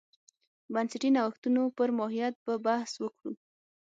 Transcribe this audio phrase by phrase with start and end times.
[0.73, 3.31] بنسټي نوښتونو پر ماهیت به بحث وکړو.